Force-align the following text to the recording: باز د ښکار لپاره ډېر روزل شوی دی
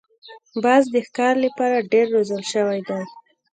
باز 0.63 0.83
د 0.93 0.95
ښکار 1.07 1.35
لپاره 1.45 1.87
ډېر 1.91 2.05
روزل 2.15 2.41
شوی 2.51 2.79
دی 2.87 3.01